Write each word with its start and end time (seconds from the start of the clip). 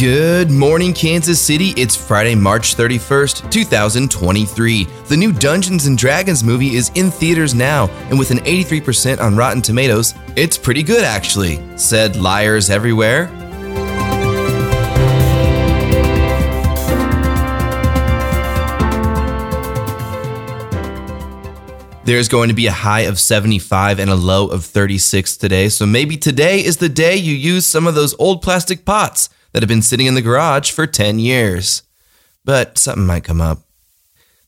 Good 0.00 0.50
morning, 0.50 0.94
Kansas 0.94 1.38
City. 1.38 1.74
It's 1.76 1.94
Friday, 1.94 2.34
March 2.34 2.74
31st, 2.74 3.50
2023. 3.50 4.84
The 4.84 5.14
new 5.14 5.30
Dungeons 5.30 5.84
and 5.84 5.98
Dragons 5.98 6.42
movie 6.42 6.74
is 6.74 6.90
in 6.94 7.10
theaters 7.10 7.54
now, 7.54 7.88
and 8.08 8.18
with 8.18 8.30
an 8.30 8.38
83% 8.38 9.20
on 9.20 9.36
Rotten 9.36 9.60
Tomatoes, 9.60 10.14
it's 10.36 10.56
pretty 10.56 10.82
good 10.82 11.04
actually, 11.04 11.60
said 11.76 12.16
Liars 12.16 12.70
Everywhere. 12.70 13.26
There's 22.04 22.28
going 22.30 22.48
to 22.48 22.54
be 22.54 22.68
a 22.68 22.72
high 22.72 23.02
of 23.02 23.20
75 23.20 23.98
and 23.98 24.10
a 24.10 24.14
low 24.14 24.46
of 24.46 24.64
36 24.64 25.36
today, 25.36 25.68
so 25.68 25.84
maybe 25.84 26.16
today 26.16 26.64
is 26.64 26.78
the 26.78 26.88
day 26.88 27.16
you 27.16 27.34
use 27.34 27.66
some 27.66 27.86
of 27.86 27.94
those 27.94 28.14
old 28.18 28.40
plastic 28.40 28.86
pots 28.86 29.28
that 29.52 29.62
have 29.62 29.68
been 29.68 29.82
sitting 29.82 30.06
in 30.06 30.14
the 30.14 30.22
garage 30.22 30.70
for 30.70 30.86
10 30.86 31.18
years. 31.18 31.82
But 32.44 32.78
something 32.78 33.06
might 33.06 33.24
come 33.24 33.40
up. 33.40 33.60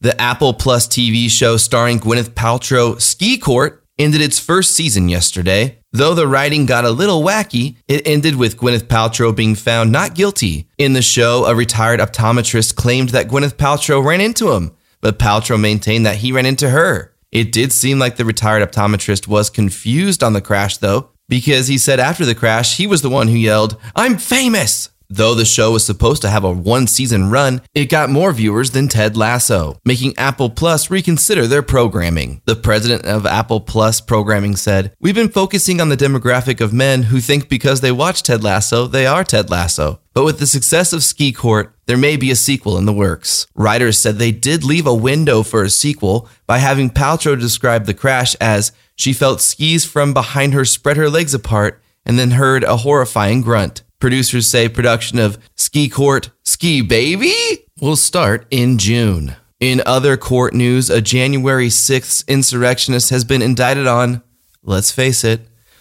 The 0.00 0.18
Apple 0.20 0.54
Plus 0.54 0.86
TV 0.86 1.28
show 1.28 1.56
starring 1.56 1.98
Gwyneth 2.00 2.30
Paltrow, 2.30 3.00
Ski 3.00 3.36
Court, 3.36 3.84
ended 3.98 4.22
its 4.22 4.38
first 4.38 4.72
season 4.72 5.10
yesterday. 5.10 5.78
Though 5.92 6.14
the 6.14 6.26
writing 6.26 6.66
got 6.66 6.84
a 6.84 6.90
little 6.90 7.22
wacky, 7.22 7.76
it 7.86 8.06
ended 8.06 8.36
with 8.36 8.56
Gwyneth 8.56 8.84
Paltrow 8.84 9.34
being 9.34 9.54
found 9.54 9.92
not 9.92 10.14
guilty. 10.14 10.68
In 10.78 10.94
the 10.94 11.02
show, 11.02 11.44
a 11.44 11.54
retired 11.54 12.00
optometrist 12.00 12.76
claimed 12.76 13.10
that 13.10 13.28
Gwyneth 13.28 13.56
Paltrow 13.56 14.02
ran 14.02 14.20
into 14.20 14.52
him, 14.52 14.70
but 15.00 15.18
Paltrow 15.18 15.60
maintained 15.60 16.06
that 16.06 16.16
he 16.16 16.32
ran 16.32 16.46
into 16.46 16.70
her. 16.70 17.12
It 17.30 17.52
did 17.52 17.72
seem 17.72 17.98
like 17.98 18.16
the 18.16 18.24
retired 18.24 18.68
optometrist 18.68 19.28
was 19.28 19.50
confused 19.50 20.22
on 20.22 20.32
the 20.32 20.40
crash, 20.40 20.78
though, 20.78 21.10
because 21.30 21.68
he 21.68 21.78
said 21.78 21.98
after 21.98 22.26
the 22.26 22.34
crash, 22.34 22.76
he 22.76 22.86
was 22.86 23.00
the 23.00 23.08
one 23.08 23.28
who 23.28 23.36
yelled, 23.36 23.80
I'm 23.96 24.18
famous! 24.18 24.90
Though 25.12 25.34
the 25.34 25.44
show 25.44 25.72
was 25.72 25.84
supposed 25.84 26.22
to 26.22 26.30
have 26.30 26.44
a 26.44 26.52
one 26.52 26.86
season 26.86 27.30
run, 27.30 27.62
it 27.74 27.86
got 27.86 28.10
more 28.10 28.32
viewers 28.32 28.70
than 28.70 28.86
Ted 28.86 29.16
Lasso, 29.16 29.76
making 29.84 30.16
Apple 30.16 30.50
Plus 30.50 30.88
reconsider 30.88 31.48
their 31.48 31.62
programming. 31.62 32.40
The 32.44 32.54
president 32.54 33.06
of 33.06 33.26
Apple 33.26 33.60
Plus 33.60 34.00
programming 34.00 34.54
said, 34.54 34.94
We've 35.00 35.14
been 35.14 35.28
focusing 35.28 35.80
on 35.80 35.88
the 35.88 35.96
demographic 35.96 36.60
of 36.60 36.72
men 36.72 37.04
who 37.04 37.18
think 37.18 37.48
because 37.48 37.80
they 37.80 37.90
watch 37.90 38.22
Ted 38.22 38.44
Lasso, 38.44 38.86
they 38.86 39.04
are 39.04 39.24
Ted 39.24 39.50
Lasso. 39.50 39.98
But 40.14 40.24
with 40.24 40.38
the 40.38 40.46
success 40.46 40.92
of 40.92 41.02
Ski 41.02 41.32
Court, 41.32 41.74
there 41.90 41.96
may 41.96 42.16
be 42.16 42.30
a 42.30 42.36
sequel 42.36 42.78
in 42.78 42.86
the 42.86 42.92
works. 42.92 43.48
Writers 43.56 43.98
said 43.98 44.14
they 44.14 44.30
did 44.30 44.62
leave 44.62 44.86
a 44.86 44.94
window 44.94 45.42
for 45.42 45.64
a 45.64 45.68
sequel 45.68 46.28
by 46.46 46.58
having 46.58 46.88
Paltrow 46.88 47.36
describe 47.36 47.86
the 47.86 47.94
crash 47.94 48.36
as 48.36 48.70
she 48.94 49.12
felt 49.12 49.40
skis 49.40 49.84
from 49.84 50.14
behind 50.14 50.54
her 50.54 50.64
spread 50.64 50.96
her 50.96 51.10
legs 51.10 51.34
apart 51.34 51.82
and 52.06 52.16
then 52.16 52.30
heard 52.30 52.62
a 52.62 52.76
horrifying 52.76 53.40
grunt. 53.42 53.82
Producers 53.98 54.46
say 54.46 54.68
production 54.68 55.18
of 55.18 55.36
Ski 55.56 55.88
Court 55.88 56.30
Ski 56.44 56.80
Baby 56.80 57.34
will 57.80 57.96
start 57.96 58.46
in 58.52 58.78
June. 58.78 59.34
In 59.58 59.82
other 59.84 60.16
court 60.16 60.54
news, 60.54 60.90
a 60.90 61.00
January 61.00 61.70
6th 61.70 62.24
insurrectionist 62.28 63.10
has 63.10 63.24
been 63.24 63.42
indicted 63.42 63.88
on, 63.88 64.22
let's 64.62 64.92
face 64.92 65.24
it, 65.24 65.40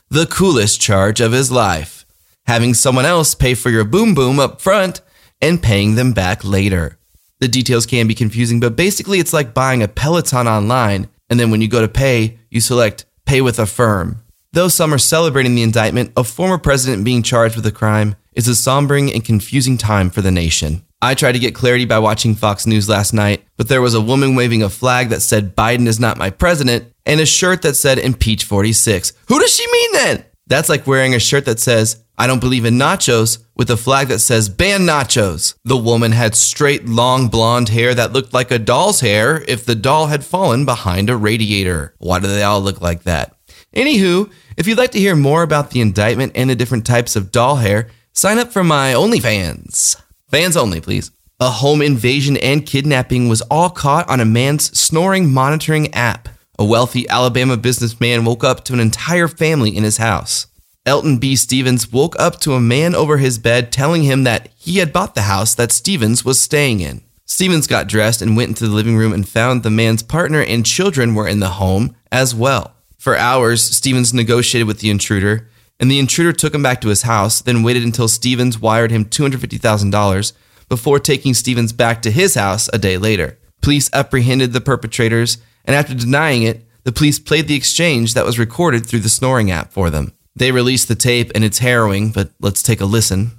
the 0.10 0.26
coolest 0.26 0.82
charge 0.82 1.22
of 1.22 1.34
his 1.34 1.52
life 1.52 2.04
having 2.48 2.74
someone 2.74 3.06
else 3.06 3.36
pay 3.36 3.54
for 3.54 3.70
your 3.70 3.84
boom 3.84 4.16
boom 4.16 4.40
up 4.40 4.60
front 4.60 5.02
and 5.42 5.62
paying 5.62 5.96
them 5.96 6.14
back 6.14 6.44
later. 6.44 6.98
The 7.40 7.48
details 7.48 7.86
can 7.86 8.08
be 8.08 8.16
confusing, 8.16 8.60
but 8.60 8.76
basically 8.76 9.20
it's 9.20 9.34
like 9.34 9.54
buying 9.54 9.82
a 9.82 9.88
Peloton 9.88 10.48
online, 10.48 11.10
and 11.30 11.40
then 11.40 11.52
when 11.52 11.62
you 11.62 11.68
go 11.68 11.82
to 11.82 11.88
pay, 11.88 12.40
you 12.50 12.60
select 12.60 13.06
Pay 13.26 13.42
with 13.42 13.60
Affirm. 13.60 14.24
Though 14.52 14.68
some 14.68 14.94
are 14.94 14.98
celebrating 14.98 15.56
the 15.56 15.62
indictment, 15.62 16.12
a 16.18 16.24
former 16.24 16.58
president 16.58 17.06
being 17.06 17.22
charged 17.24 17.56
with 17.56 17.66
a 17.68 17.72
crime 17.72 18.16
is 18.34 18.48
a 18.48 18.52
sombering 18.52 19.14
and 19.14 19.24
confusing 19.24 19.78
time 19.78 20.10
for 20.10 20.22
the 20.22 20.32
nation. 20.32 20.84
I 21.02 21.14
tried 21.14 21.34
to 21.34 21.40
get 21.40 21.56
clarity 21.56 21.86
by 21.86 22.00
watching 22.00 22.36
Fox 22.36 22.66
News 22.68 22.90
last 22.90 23.14
night, 23.14 23.46
but 23.56 23.70
there 23.70 23.82
was 23.82 23.94
a 23.94 24.02
woman 24.02 24.36
waving 24.36 24.64
a 24.64 24.70
flag 24.70 25.10
that 25.10 25.22
said 25.22 25.56
Biden 25.56 25.88
is 25.88 26.00
not 26.00 26.18
my 26.18 26.30
president 26.30 26.92
and 27.06 27.22
a 27.22 27.26
shirt 27.26 27.62
that 27.62 27.76
said 27.76 28.00
impeach 28.00 28.44
46. 28.44 29.14
Who 29.28 29.40
does 29.40 29.56
she 29.56 29.72
mean 29.72 29.92
then? 29.94 30.26
That's 30.48 30.68
like 30.68 30.88
wearing 30.88 31.16
a 31.16 31.20
shirt 31.20 31.46
that 31.46 31.60
says 31.60 32.04
I 32.20 32.28
don't 32.28 32.42
believe 32.42 32.66
in 32.66 32.74
nachos 32.74 33.38
with 33.56 33.72
a 33.72 33.78
flag 33.78 34.10
that 34.10 34.20
says 34.20 34.50
ban 34.50 34.82
nachos. 34.82 35.56
The 35.64 35.78
woman 35.78 36.12
had 36.12 36.36
straight, 36.36 36.86
long 36.86 37.30
blonde 37.30 37.70
hair 37.70 37.96
that 37.96 38.12
looked 38.12 38.34
like 38.34 38.52
a 38.52 38.60
doll's 38.60 39.00
hair 39.00 39.42
if 39.48 39.64
the 39.64 39.74
doll 39.74 40.08
had 40.08 40.26
fallen 40.26 40.66
behind 40.66 41.10
a 41.10 41.16
radiator. 41.16 41.96
Why 41.98 42.20
do 42.20 42.28
they 42.28 42.44
all 42.44 42.60
look 42.60 42.82
like 42.82 43.04
that? 43.04 43.38
Anywho, 43.74 44.30
if 44.58 44.68
you'd 44.68 44.78
like 44.78 44.92
to 44.92 45.00
hear 45.00 45.16
more 45.16 45.44
about 45.44 45.72
the 45.72 45.80
indictment 45.80 46.34
and 46.36 46.50
the 46.50 46.56
different 46.56 46.86
types 46.86 47.16
of 47.16 47.32
doll 47.32 47.56
hair, 47.56 47.88
sign 48.12 48.38
up 48.38 48.52
for 48.52 48.66
my 48.66 48.92
OnlyFans. 48.92 49.96
Fans 50.28 50.58
only, 50.58 50.82
please. 50.82 51.12
A 51.40 51.50
home 51.50 51.82
invasion 51.82 52.36
and 52.36 52.66
kidnapping 52.66 53.30
was 53.30 53.42
all 53.44 53.70
caught 53.70 54.10
on 54.10 54.20
a 54.20 54.26
man's 54.26 54.78
snoring 54.78 55.32
monitoring 55.32 55.94
app. 55.94 56.28
A 56.58 56.66
wealthy 56.66 57.08
Alabama 57.08 57.56
businessman 57.56 58.26
woke 58.26 58.44
up 58.44 58.66
to 58.66 58.74
an 58.74 58.82
entire 58.82 59.30
family 59.30 59.74
in 59.74 59.86
his 59.86 59.96
house. 59.96 60.48
Elton 60.90 61.20
B. 61.20 61.36
Stevens 61.36 61.92
woke 61.92 62.20
up 62.20 62.40
to 62.40 62.54
a 62.54 62.60
man 62.60 62.96
over 62.96 63.18
his 63.18 63.38
bed 63.38 63.72
telling 63.72 64.02
him 64.02 64.24
that 64.24 64.50
he 64.58 64.80
had 64.80 64.92
bought 64.92 65.14
the 65.14 65.22
house 65.22 65.54
that 65.54 65.72
Stevens 65.72 66.26
was 66.26 66.42
staying 66.42 66.80
in. 66.80 67.04
Stevens 67.26 67.68
got 67.68 67.88
dressed 67.88 68.24
and 68.24 68.36
went 68.36 68.50
into 68.50 68.68
the 68.68 68.74
living 68.74 68.98
room 68.98 69.14
and 69.14 69.30
found 69.30 69.62
the 69.62 69.70
man's 69.70 70.02
partner 70.02 70.42
and 70.42 70.66
children 70.66 71.14
were 71.14 71.28
in 71.28 71.42
the 71.42 71.50
home 71.50 71.96
as 72.12 72.34
well. 72.34 72.74
For 72.98 73.16
hours, 73.16 73.62
Stevens 73.62 74.16
negotiated 74.16 74.68
with 74.68 74.80
the 74.80 74.90
intruder, 74.90 75.48
and 75.80 75.92
the 75.92 76.00
intruder 76.00 76.34
took 76.34 76.56
him 76.56 76.64
back 76.64 76.82
to 76.82 76.90
his 76.90 77.04
house, 77.04 77.40
then 77.40 77.62
waited 77.62 77.84
until 77.84 78.08
Stevens 78.08 78.58
wired 78.58 78.90
him 78.90 79.06
$250,000 79.06 80.34
before 80.70 81.00
taking 81.00 81.36
Stevens 81.36 81.72
back 81.72 82.02
to 82.02 82.10
his 82.10 82.34
house 82.34 82.68
a 82.74 82.80
day 82.80 82.98
later. 82.98 83.38
Police 83.62 83.92
apprehended 83.94 84.54
the 84.54 84.60
perpetrators, 84.60 85.38
and 85.66 85.76
after 85.76 85.94
denying 85.94 86.42
it, 86.42 86.66
the 86.84 86.92
police 86.92 87.20
played 87.20 87.48
the 87.48 87.56
exchange 87.56 88.16
that 88.16 88.26
was 88.26 88.40
recorded 88.40 88.88
through 88.88 89.02
the 89.02 89.10
snoring 89.10 89.52
app 89.52 89.72
for 89.72 89.92
them. 89.92 90.14
They 90.40 90.52
released 90.52 90.88
the 90.88 90.96
tape, 90.96 91.32
and 91.36 91.44
it's 91.44 91.60
harrowing, 91.60 92.12
but 92.12 92.32
let's 92.40 92.64
take 92.64 92.80
a 92.82 92.86
listen. 92.86 93.32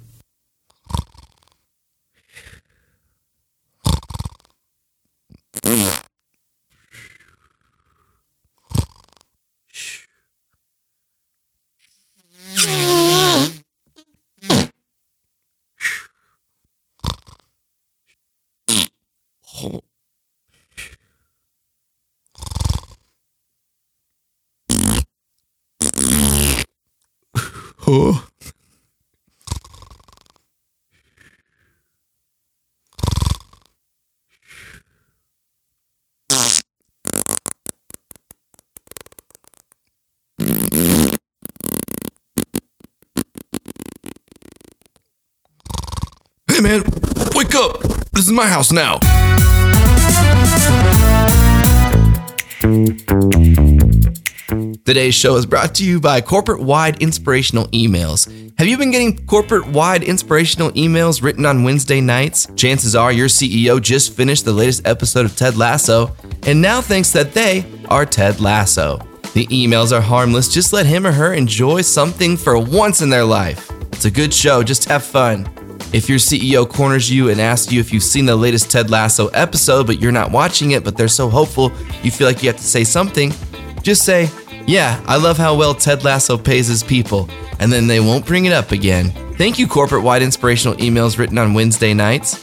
Oh. 27.93 28.25
Hey 46.47 46.61
man, 46.61 46.83
wake 47.35 47.55
up! 47.55 47.81
This 48.13 48.23
is 48.23 48.31
my 48.31 48.47
house 48.47 48.71
now. 48.71 48.99
Today's 54.91 55.15
show 55.15 55.37
is 55.37 55.45
brought 55.45 55.73
to 55.75 55.85
you 55.85 56.01
by 56.01 56.19
corporate 56.19 56.59
wide 56.59 57.01
inspirational 57.01 57.69
emails. 57.69 58.27
Have 58.59 58.67
you 58.67 58.77
been 58.77 58.91
getting 58.91 59.25
corporate 59.25 59.65
wide 59.67 60.03
inspirational 60.03 60.69
emails 60.71 61.23
written 61.23 61.45
on 61.45 61.63
Wednesday 61.63 62.01
nights? 62.01 62.45
Chances 62.57 62.93
are 62.93 63.13
your 63.13 63.29
CEO 63.29 63.81
just 63.81 64.13
finished 64.13 64.43
the 64.43 64.51
latest 64.51 64.85
episode 64.85 65.23
of 65.23 65.33
Ted 65.37 65.55
Lasso 65.55 66.13
and 66.43 66.61
now 66.61 66.81
thinks 66.81 67.13
that 67.13 67.33
they 67.33 67.63
are 67.87 68.05
Ted 68.05 68.41
Lasso. 68.41 68.97
The 69.33 69.47
emails 69.47 69.97
are 69.97 70.01
harmless, 70.01 70.49
just 70.49 70.73
let 70.73 70.85
him 70.85 71.07
or 71.07 71.13
her 71.13 71.35
enjoy 71.35 71.83
something 71.83 72.35
for 72.35 72.59
once 72.59 73.01
in 73.01 73.09
their 73.09 73.23
life. 73.23 73.71
It's 73.93 74.03
a 74.03 74.11
good 74.11 74.33
show, 74.33 74.61
just 74.61 74.89
have 74.89 75.05
fun. 75.05 75.49
If 75.93 76.09
your 76.09 76.19
CEO 76.19 76.69
corners 76.69 77.09
you 77.09 77.29
and 77.29 77.39
asks 77.39 77.71
you 77.71 77.79
if 77.79 77.93
you've 77.93 78.03
seen 78.03 78.25
the 78.25 78.35
latest 78.35 78.69
Ted 78.69 78.89
Lasso 78.89 79.27
episode, 79.27 79.87
but 79.87 80.01
you're 80.01 80.11
not 80.11 80.31
watching 80.31 80.71
it, 80.71 80.83
but 80.83 80.97
they're 80.97 81.07
so 81.07 81.29
hopeful 81.29 81.71
you 82.03 82.11
feel 82.11 82.27
like 82.27 82.43
you 82.43 82.49
have 82.49 82.59
to 82.59 82.67
say 82.67 82.83
something, 82.83 83.31
just 83.83 84.03
say, 84.03 84.29
yeah, 84.71 85.03
I 85.05 85.17
love 85.17 85.37
how 85.37 85.53
well 85.53 85.73
Ted 85.73 86.05
Lasso 86.05 86.37
pays 86.37 86.67
his 86.67 86.81
people, 86.81 87.29
and 87.59 87.71
then 87.73 87.87
they 87.87 87.99
won't 87.99 88.25
bring 88.25 88.45
it 88.45 88.53
up 88.53 88.71
again. 88.71 89.09
Thank 89.35 89.59
you, 89.59 89.67
corporate 89.67 90.01
wide 90.01 90.21
inspirational 90.21 90.77
emails 90.77 91.17
written 91.17 91.37
on 91.37 91.53
Wednesday 91.53 91.93
nights. 91.93 92.41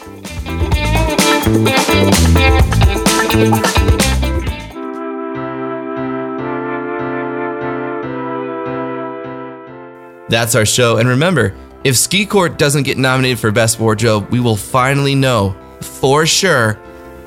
That's 10.28 10.54
our 10.54 10.66
show, 10.66 10.98
and 10.98 11.08
remember, 11.08 11.54
If 11.84 11.96
Ski 11.96 12.26
Court 12.26 12.58
doesn't 12.58 12.82
get 12.82 12.98
nominated 12.98 13.38
for 13.38 13.50
Best 13.50 13.80
Wardrobe, 13.80 14.28
we 14.30 14.40
will 14.40 14.56
finally 14.56 15.14
know 15.14 15.56
for 15.80 16.26
sure 16.26 16.78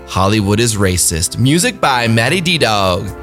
Hollywood 0.08 0.60
is 0.60 0.76
racist. 0.76 1.40
Music 1.40 1.82
by 1.82 2.08
Maddie 2.08 2.42
D 2.42 2.60
Dog. 2.60 3.21